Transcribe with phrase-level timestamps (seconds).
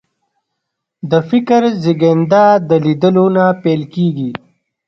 [1.11, 4.31] د فکر زېږنده د لیدلو نه پیل کېږي